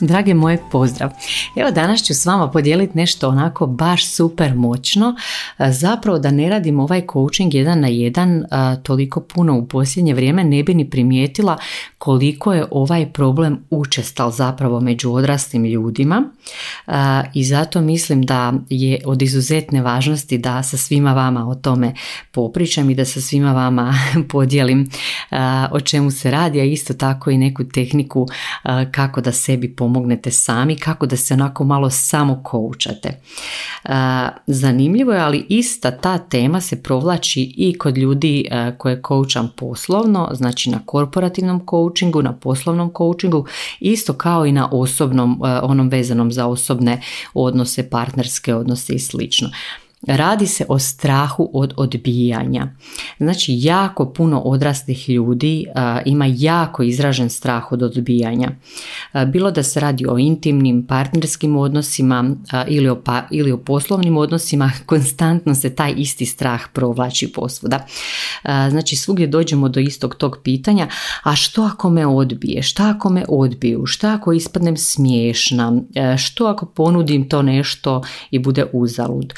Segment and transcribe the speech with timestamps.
[0.00, 1.10] Drage moje, pozdrav.
[1.56, 5.14] Evo danas ću s vama podijeliti nešto onako baš super moćno.
[5.58, 8.44] Zapravo da ne radim ovaj coaching jedan na jedan
[8.82, 11.56] toliko puno u posljednje vrijeme ne bi ni primijetila
[11.98, 16.22] koliko je ovaj problem učestal zapravo među odraslim ljudima
[17.34, 21.94] i zato mislim da je od izuzetne važnosti da sa svima vama o tome
[22.32, 23.94] popričam i da sa svima vama
[24.32, 24.90] podijelim
[25.70, 28.26] o čemu se radi, a isto tako i neku tehniku
[28.90, 33.20] kako da sebi pomognete sami, kako da se onako malo samo koučate.
[34.46, 38.48] Zanimljivo je, ali ista ta tema se provlači i kod ljudi
[38.78, 43.46] koje koučam poslovno, znači na korporativnom coachingu, na poslovnom coachingu,
[43.80, 47.00] isto kao i na osobnom, onom vezanom za osobne
[47.34, 49.50] odnose, partnerske odnose i slično.
[50.06, 52.66] Radi se o strahu od odbijanja.
[53.18, 55.66] Znači, jako puno odraslih ljudi
[56.04, 58.50] ima jako izražen strah od odbijanja.
[59.24, 62.30] Bilo da se radi o intimnim, partnerskim odnosima
[62.66, 67.86] ili, o pa, ili o poslovnim odnosima, konstantno se taj isti strah provlači posvuda.
[68.44, 70.88] Znači, svugdje dođemo do istog tog pitanja,
[71.22, 72.62] a što ako me odbije?
[72.62, 73.86] Šta ako me odbiju?
[73.86, 75.72] Šta ako ispadnem smiješna?
[76.18, 79.34] Što ako ponudim to nešto i bude uzalud?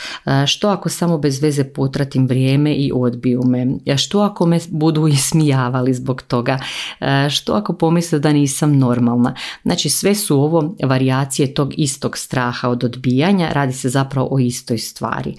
[0.47, 3.67] Što ako samo bez veze potratim vrijeme i odbiju me?
[3.97, 6.59] Što ako me budu ismijavali zbog toga?
[7.31, 9.35] Što ako pomisle da nisam normalna?
[9.69, 14.79] Znači sve su ovo varijacije tog istog straha od odbijanja, radi se zapravo o istoj
[14.79, 15.35] stvari.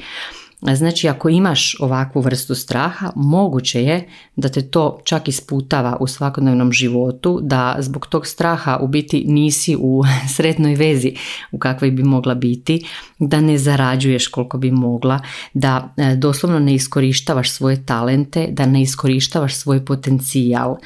[0.62, 6.72] Znači ako imaš ovakvu vrstu straha, moguće je da te to čak isputava u svakodnevnom
[6.72, 10.04] životu, da zbog tog straha u biti nisi u
[10.36, 11.16] sretnoj vezi
[11.52, 12.86] u kakvoj bi mogla biti,
[13.20, 15.20] da ne zarađuješ koliko bi mogla,
[15.54, 20.78] da e, doslovno ne iskorištavaš svoje talente, da ne iskorištavaš svoj potencijal.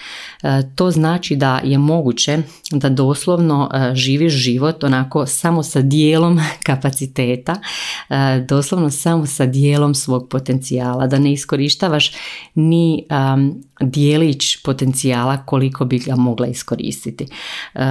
[0.43, 2.37] E, to znači da je moguće
[2.71, 7.55] da doslovno e, živiš život onako samo sa dijelom kapaciteta,
[8.47, 12.11] doslovno samo sa dijelom dijelom svog potencijala, da ne iskorištavaš
[12.55, 17.27] ni um, dijelić potencijala koliko bi ga mogla iskoristiti.
[17.73, 17.81] Uh,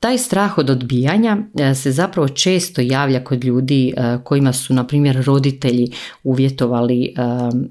[0.00, 4.86] taj strah od odbijanja uh, se zapravo često javlja kod ljudi uh, kojima su, na
[4.86, 5.92] primjer, roditelji
[6.24, 7.68] uvjetovali um,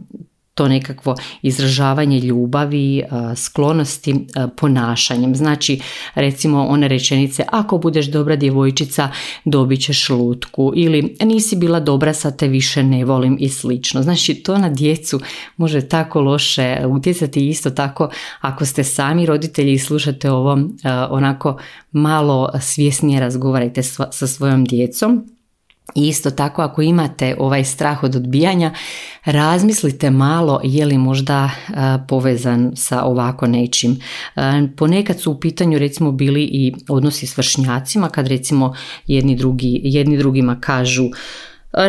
[0.53, 3.03] to nekakvo izražavanje ljubavi,
[3.35, 5.35] sklonosti ponašanjem.
[5.35, 5.81] Znači,
[6.15, 9.09] recimo one rečenice, ako budeš dobra djevojčica,
[9.45, 14.03] dobit ćeš lutku ili nisi bila dobra, sad te više ne volim i slično.
[14.03, 15.19] Znači, to na djecu
[15.57, 18.09] može tako loše utjecati isto tako
[18.41, 20.57] ako ste sami roditelji i slušate ovo
[21.09, 21.57] onako
[21.91, 25.25] malo svjesnije razgovarajte sa svojom djecom
[25.95, 28.73] i isto tako ako imate ovaj strah od odbijanja,
[29.25, 31.49] razmislite malo je li možda
[32.07, 33.99] povezan sa ovako nečim.
[34.77, 38.75] ponekad su u pitanju recimo bili i odnosi s vršnjacima kad recimo
[39.07, 41.03] jedni, drugi, jedni drugima kažu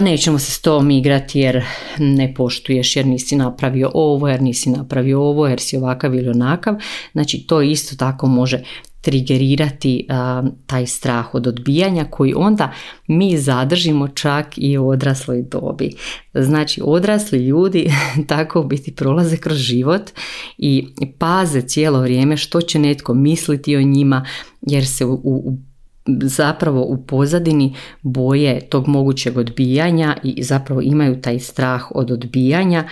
[0.01, 1.65] nećemo se s tom igrati jer
[1.99, 6.75] ne poštuješ, jer nisi napravio ovo, jer nisi napravio ovo, jer si ovakav ili onakav.
[7.13, 8.63] Znači to isto tako može
[9.03, 10.07] trigerirati
[10.67, 12.73] taj strah od odbijanja koji onda
[13.07, 15.91] mi zadržimo čak i u odrasloj dobi.
[16.35, 17.93] Znači odrasli ljudi
[18.29, 20.11] tako biti prolaze kroz život
[20.59, 24.27] i paze cijelo vrijeme što će netko misliti o njima
[24.61, 25.59] jer se u, u
[26.23, 32.89] zapravo u pozadini boje tog mogućeg odbijanja i zapravo imaju taj strah od odbijanja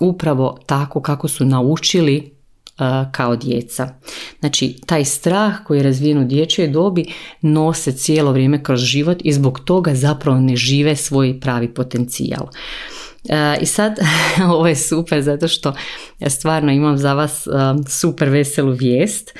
[0.00, 2.37] upravo tako kako su naučili
[3.12, 3.94] kao djeca.
[4.40, 7.04] Znači, taj strah koji je razvijen u dječjoj dobi
[7.40, 12.48] nose cijelo vrijeme kroz život i zbog toga zapravo ne žive svoj pravi potencijal.
[13.60, 13.98] I sad
[14.54, 15.74] ovo je super zato što
[16.18, 17.48] ja stvarno imam za vas
[17.88, 19.38] super veselu vijest.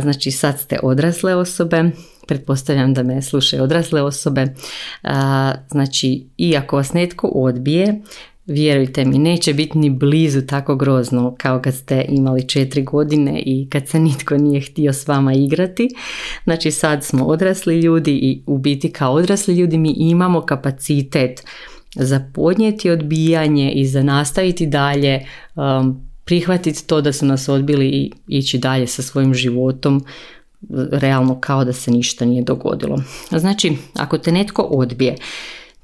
[0.00, 1.90] Znači sad ste odrasle osobe,
[2.28, 4.46] pretpostavljam da me slušaju odrasle osobe.
[5.70, 8.00] Znači, iako vas netko odbije,
[8.46, 13.68] Vjerujte mi, neće biti ni blizu tako grozno kao kad ste imali četiri godine i
[13.70, 15.88] kad se nitko nije htio s vama igrati.
[16.44, 21.44] Znači sad smo odrasli ljudi i u biti kao odrasli ljudi mi imamo kapacitet
[21.94, 28.12] za podnijeti odbijanje i za nastaviti dalje, um, prihvatiti to da su nas odbili i
[28.28, 30.04] ići dalje sa svojim životom
[30.92, 33.02] realno kao da se ništa nije dogodilo.
[33.30, 35.16] Znači, ako te netko odbije,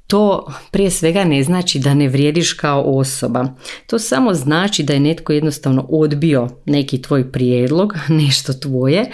[0.08, 3.54] to prije svega ne znači da ne vrijediš kao osoba.
[3.86, 9.10] To samo znači da je netko jednostavno odbio neki tvoj prijedlog, nešto tvoje,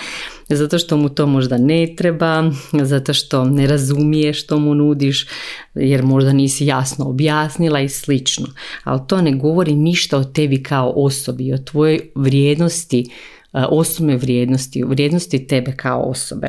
[0.48, 5.26] zato što mu to možda ne treba, zato što ne razumije što mu nudiš,
[5.74, 8.46] jer možda nisi jasno objasnila i slično.
[8.84, 13.10] Ali to ne govori ništa o tebi kao osobi, o tvojoj vrijednosti
[13.54, 16.48] osobne vrijednosti, vrijednosti tebe kao osobe.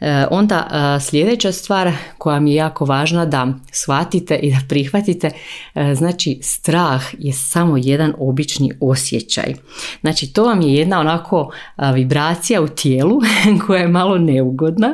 [0.00, 0.68] E, onda
[1.00, 5.30] sljedeća stvar koja mi je jako važna da shvatite i da prihvatite,
[5.74, 9.54] e, znači strah je samo jedan obični osjećaj.
[10.00, 11.50] Znači to vam je jedna onako
[11.94, 13.20] vibracija u tijelu
[13.66, 14.88] koja je malo neugodna,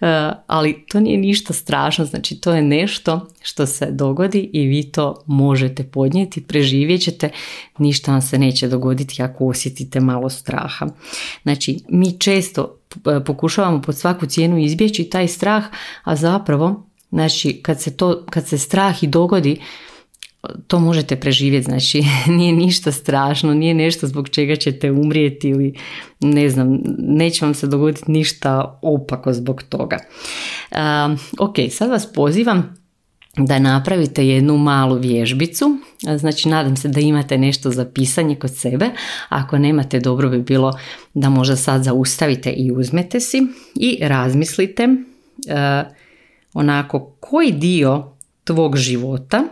[0.00, 4.82] e, ali to nije ništa strašno, znači to je nešto što se dogodi i vi
[4.82, 7.30] to možete podnijeti, preživjet ćete,
[7.78, 10.86] ništa vam se neće dogoditi ako osjetite malo straha.
[11.42, 12.78] Znači mi često
[13.26, 15.64] pokušavamo pod svaku cijenu izbjeći taj strah,
[16.04, 19.60] a zapravo, znači, kad se, to, kad se strah i dogodi,
[20.66, 22.02] to možete preživjeti, znači
[22.38, 25.74] nije ništa strašno, nije nešto zbog čega ćete umrijeti ili
[26.20, 29.98] ne znam, neće vam se dogoditi ništa opako zbog toga.
[31.38, 32.85] ok, sad vas pozivam
[33.36, 35.78] da napravite jednu malu vježbicu,
[36.18, 38.86] znači nadam se da imate nešto za pisanje kod sebe,
[39.28, 40.78] ako nemate dobro bi bilo
[41.14, 45.84] da možda sad zaustavite i uzmete si i razmislite e,
[46.54, 48.12] onako koji dio
[48.44, 49.44] tvog života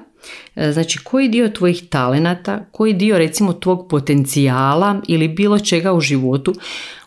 [0.72, 6.54] znači koji dio tvojih talenata, koji dio recimo tvog potencijala ili bilo čega u životu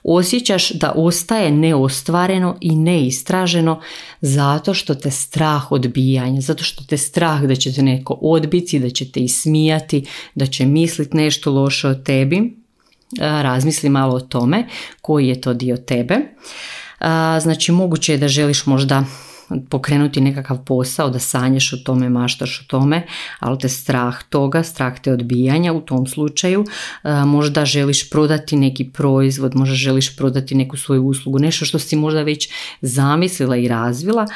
[0.09, 3.81] osjećaš da ostaje neostvareno i neistraženo
[4.21, 8.89] zato što te strah odbijanja, zato što te strah da će te neko odbiti, da
[8.89, 10.05] će te ismijati,
[10.35, 12.37] da će misliti nešto loše o tebi.
[12.37, 12.47] E,
[13.19, 14.67] razmisli malo o tome
[15.01, 16.15] koji je to dio tebe.
[16.15, 16.25] E,
[17.39, 19.03] znači moguće je da želiš možda
[19.69, 23.07] pokrenuti nekakav posao, da sanjaš o tome, maštaš o tome,
[23.39, 26.65] ali te strah toga, strah te odbijanja u tom slučaju,
[27.03, 31.95] e, možda želiš prodati neki proizvod, možda želiš prodati neku svoju uslugu, nešto što si
[31.95, 32.49] možda već
[32.81, 34.27] zamislila i razvila,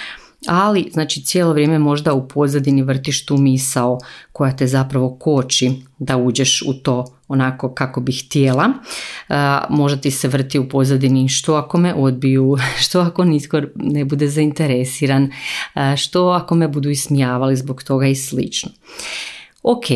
[0.48, 4.00] ali znači cijelo vrijeme možda u pozadini vrtiš tu misao
[4.32, 8.70] koja te zapravo koči da uđeš u to onako kako bih htjela.
[9.70, 14.28] Možda ti se vrti u pozadini što ako me odbiju, što ako nitko ne bude
[14.28, 15.32] zainteresiran,
[15.98, 18.72] što ako me budu ismijavali zbog toga i slično.
[19.64, 19.92] Ok,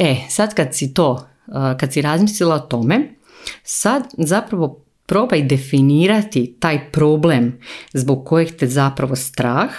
[0.00, 1.26] e, sad kad si to,
[1.80, 3.14] kad si razmislila o tome,
[3.62, 7.58] sad zapravo probaj definirati taj problem
[7.92, 9.70] zbog kojeg te zapravo strah,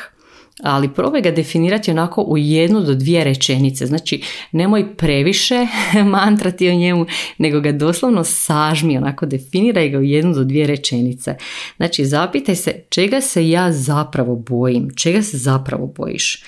[0.63, 3.86] ali probaj ga definirati onako u jednu do dvije rečenice.
[3.86, 4.21] Znači,
[4.51, 5.68] nemoj previše
[6.06, 7.06] mantrati o njemu,
[7.38, 11.36] nego ga doslovno sažmi, onako definiraj ga u jednu do dvije rečenice.
[11.77, 16.44] Znači, zapitaj se čega se ja zapravo bojim, čega se zapravo bojiš.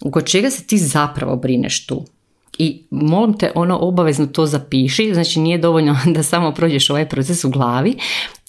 [0.00, 2.04] Oko čega se ti zapravo brineš tu?
[2.58, 7.44] I molim te, ono obavezno to zapiši, znači nije dovoljno da samo prođeš ovaj proces
[7.44, 7.94] u glavi,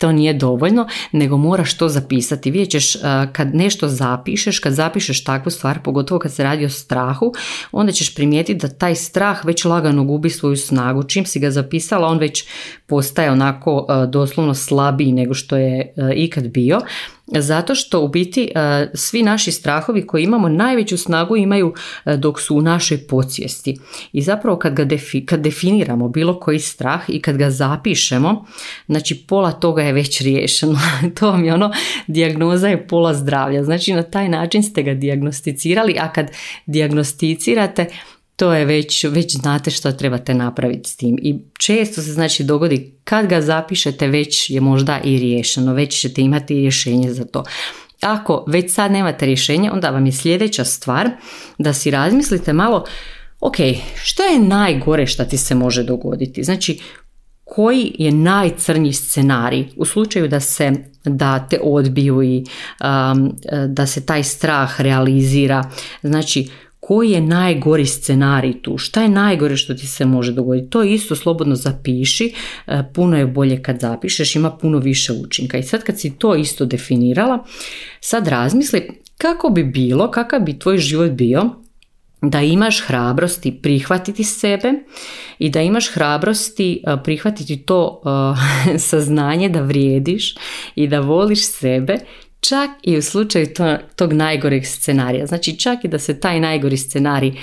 [0.03, 2.51] to nije dovoljno, nego moraš to zapisati.
[2.51, 2.93] Vidjet ćeš
[3.31, 7.33] kad nešto zapišeš, kad zapišeš takvu stvar, pogotovo kad se radi o strahu,
[7.71, 11.03] onda ćeš primijetiti da taj strah već lagano gubi svoju snagu.
[11.03, 12.45] Čim si ga zapisala, on već
[12.87, 16.81] postaje onako doslovno slabiji nego što je ikad bio.
[17.27, 18.51] Zato što u biti
[18.93, 21.73] svi naši strahovi koji imamo najveću snagu imaju
[22.17, 23.77] dok su u našoj podsvijesti.
[24.13, 24.87] I zapravo kad ga
[25.25, 28.45] kad definiramo bilo koji strah i kad ga zapišemo,
[28.87, 30.79] znači pola toga je već riješeno.
[31.19, 31.71] to vam je ono,
[32.07, 33.63] dijagnoza je pola zdravlja.
[33.63, 36.31] Znači na taj način ste ga dijagnosticirali, a kad
[36.65, 37.85] dijagnosticirate,
[38.35, 41.17] to je već, već znate što trebate napraviti s tim.
[41.21, 46.21] I često se znači dogodi kad ga zapišete već je možda i riješeno, već ćete
[46.21, 47.43] imati rješenje za to.
[48.01, 51.09] Ako već sad nemate rješenje, onda vam je sljedeća stvar
[51.57, 52.85] da si razmislite malo
[53.39, 53.55] ok,
[54.03, 56.43] što je najgore što ti se može dogoditi?
[56.43, 56.79] Znači,
[57.55, 60.71] koji je najcrnji scenarij u slučaju da se
[61.03, 63.35] da te odbiju i um,
[63.67, 65.71] da se taj strah realizira.
[66.03, 66.47] Znači
[66.79, 71.15] koji je najgori scenarij tu, šta je najgore što ti se može dogoditi, to isto
[71.15, 72.33] slobodno zapiši,
[72.67, 75.57] uh, puno je bolje kad zapišeš, ima puno više učinka.
[75.57, 77.45] I sad kad si to isto definirala,
[78.01, 81.62] sad razmisli kako bi bilo, kakav bi tvoj život bio
[82.23, 84.73] da imaš hrabrosti prihvatiti sebe
[85.39, 88.01] i da imaš hrabrosti prihvatiti to
[88.89, 90.35] saznanje da vrijediš
[90.75, 91.97] i da voliš sebe
[92.39, 93.47] čak i u slučaju
[93.95, 95.25] tog najgoreg scenarija.
[95.25, 97.33] Znači čak i da se taj najgori scenarij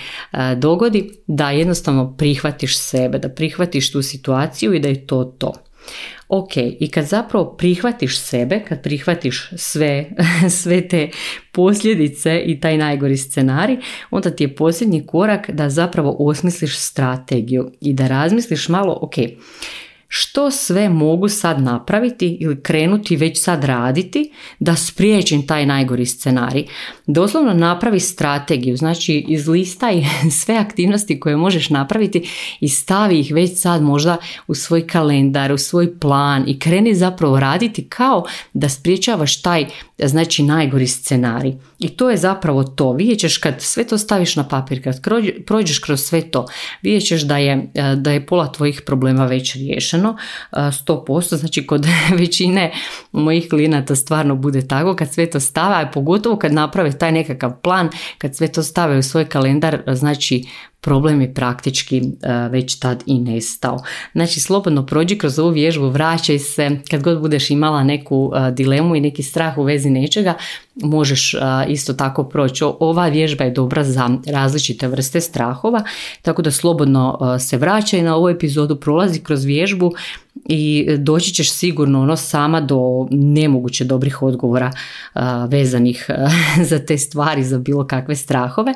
[0.56, 5.52] dogodi, da jednostavno prihvatiš sebe, da prihvatiš tu situaciju i da je to to.
[6.28, 10.11] Ok, i kad zapravo prihvatiš sebe, kad prihvatiš sve,
[10.62, 11.11] sve te
[11.52, 13.76] posljedice i taj najgori scenarij,
[14.11, 19.14] onda ti je posljednji korak da zapravo osmisliš strategiju i da razmisliš malo, ok,
[20.12, 26.66] što sve mogu sad napraviti ili krenuti već sad raditi da spriječim taj najgori scenarij.
[27.06, 30.04] Doslovno napravi strategiju, znači izlistaj
[30.40, 32.28] sve aktivnosti koje možeš napraviti
[32.60, 37.40] i stavi ih već sad možda u svoj kalendar, u svoj plan i kreni zapravo
[37.40, 39.66] raditi kao da spriječavaš taj
[39.98, 41.52] znači najgori scenarij.
[41.78, 42.92] I to je zapravo to.
[42.92, 45.00] Vidjet ćeš kad sve to staviš na papir, kad
[45.46, 46.46] prođeš kroz sve to,
[46.82, 50.00] vidjet ćeš da je, da je pola tvojih problema već riješeno,
[50.52, 51.87] 100%, znači kod
[52.21, 52.73] većine
[53.12, 57.61] mojih klijenata stvarno bude tako, kad sve to stave, a pogotovo kad naprave taj nekakav
[57.62, 57.88] plan,
[58.19, 60.45] kad sve to stave u svoj kalendar, znači
[60.80, 63.78] problem je praktički e, već tad i nestao.
[64.12, 68.96] Znači slobodno prođi kroz ovu vježbu, vraćaj se, kad god budeš imala neku e, dilemu
[68.96, 70.34] i neki strah u vezi nečega,
[70.75, 72.64] možeš e, isto tako proći.
[72.64, 75.82] Ova vježba je dobra za različite vrste strahova,
[76.22, 79.92] tako da slobodno se vraćaj na ovu epizodu, prolazi kroz vježbu
[80.49, 84.70] i doći ćeš sigurno ono sama do nemoguće dobrih odgovora
[85.49, 86.06] vezanih
[86.70, 88.75] za te stvari, za bilo kakve strahove.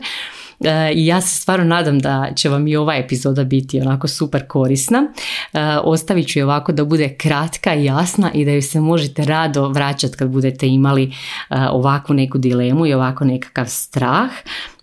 [0.61, 4.47] E, i ja se stvarno nadam da će vam i ova epizoda biti onako super
[4.49, 5.07] korisna.
[5.53, 9.25] E, ostavit ću je ovako da bude kratka i jasna i da ju se možete
[9.25, 11.11] rado vraćati kad budete imali e,
[11.71, 14.31] ovakvu neku dilemu i ovako nekakav strah.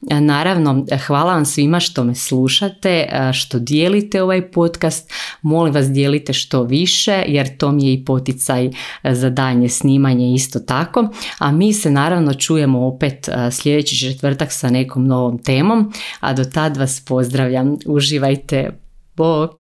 [0.02, 5.12] Naravno, hvala vam svima što me slušate, što dijelite ovaj podcast.
[5.42, 8.70] Molim vas dijelite što više jer to mi je i poticaj
[9.04, 11.08] za daljnje snimanje isto tako.
[11.40, 15.88] A mi se naravno čujemo opet sljedeći četvrtak sa nekom novom temom.
[16.20, 17.78] A do tad vas pozdravljam.
[17.86, 18.72] Uživajte.
[19.16, 19.61] Bog!